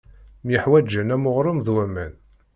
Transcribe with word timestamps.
Myeḥwaǧen 0.45 1.13
am 1.15 1.25
uɣṛum 1.29 1.59
d 1.65 1.67
waman. 1.73 2.13